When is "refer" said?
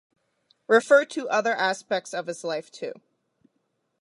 0.65-1.05